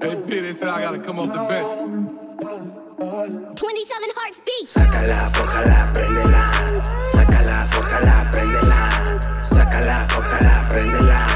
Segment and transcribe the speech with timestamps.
[0.00, 1.68] Hey, Peter said I gotta come off the bench.
[3.56, 4.64] 27 hearts beat.
[4.64, 6.44] Sácala, forjala, préndela.
[7.12, 8.80] Sácala, forjala, préndela.
[9.42, 11.26] Sácala, forjala, préndela.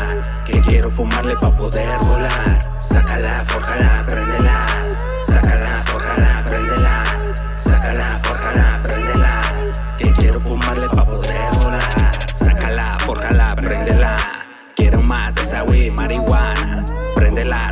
[0.45, 2.61] Que quiero fumarle pa' poder volar.
[2.81, 4.84] Sácala, forjala, préndela.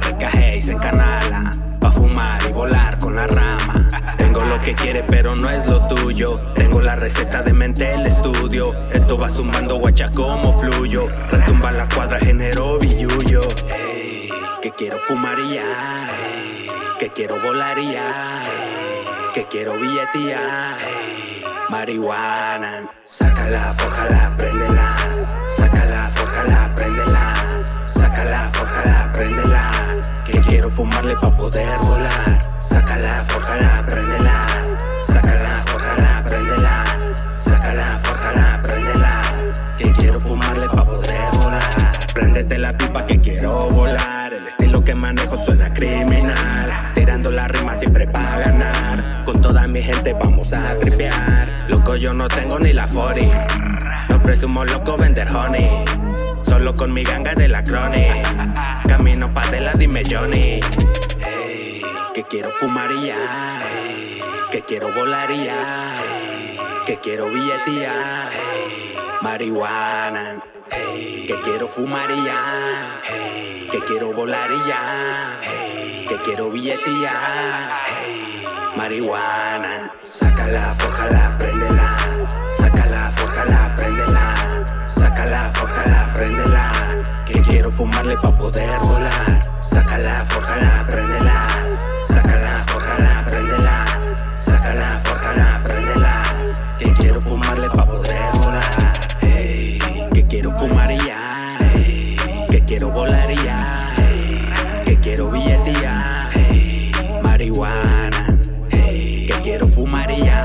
[0.02, 1.52] Recaje y se encanala.
[1.80, 3.88] Pa' fumar y volar con la rama.
[4.18, 6.38] Tengo lo que quiere, pero no es lo tuyo.
[6.54, 8.74] Tengo la receta de mente el estudio.
[8.92, 11.08] Esto va zumbando guacha como fluyo.
[11.30, 13.40] Retumba la cuadra, genero billuyo.
[13.68, 14.30] Ey,
[14.60, 16.08] que quiero fumar y ya.
[16.24, 18.42] Ey, que quiero volar y ya.
[18.44, 20.76] Ey, que quiero billetía.
[21.68, 22.90] Marihuana.
[23.04, 24.96] Sácala, fórjala, préndela.
[25.56, 27.01] Sácala, fórjala, préndela.
[30.72, 32.40] Fumarle pa' poder volar.
[32.60, 34.36] Sácala, fórjala, préndela.
[35.06, 36.84] Sácala, fórjala, préndela.
[37.36, 39.22] Sácala, fórjala, préndela.
[39.76, 41.92] Que quiero fumarle pa' poder volar.
[42.14, 44.32] Préndete la pipa que quiero volar.
[44.32, 46.70] El estilo que manejo suena criminal.
[46.94, 49.24] Tirando la rima siempre pa' ganar.
[49.24, 51.48] Con toda mi gente vamos a tripear.
[51.68, 53.61] Loco, yo no tengo ni la 40.
[54.24, 55.84] Presumo loco vender honey.
[56.42, 58.26] Solo con mi ganga de la chronic.
[58.86, 60.60] Camino pa' de la dime Johnny.
[61.24, 61.82] Ey,
[62.14, 63.60] que quiero fumar ya.
[63.76, 65.94] Ey, que quiero volar ya.
[66.86, 68.28] Que quiero billetía.
[69.22, 70.42] Marihuana.
[71.26, 73.00] Que quiero fumar y ya.
[73.70, 75.40] Que quiero volar y ya.
[76.08, 77.12] Que quiero billetía.
[78.76, 79.92] Marihuana.
[80.02, 81.96] Sácala, fórjala, préndela.
[87.82, 89.40] Fumarle pa' poder volar.
[89.60, 91.38] Sácala, fórjala, préndela.
[92.08, 93.76] Sácala, fórjala, préndela.
[94.36, 96.14] Sácala, fórjala, préndela.
[96.78, 98.94] Que quiero fumarle pa' poder volar.
[99.20, 99.80] Ey,
[100.14, 101.58] que quiero fumar ya.
[101.74, 102.16] Ey,
[102.50, 103.92] que quiero volar ya.
[103.98, 106.28] Ey, que quiero billetía.
[106.36, 106.92] Ey,
[107.24, 108.38] marihuana.
[108.70, 110.42] Ey, que quiero fumar y ya.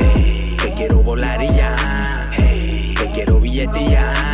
[0.00, 2.30] Ey, que quiero volar y ya.
[2.38, 4.31] Ey, que quiero billetía.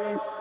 [0.00, 0.39] Charlie.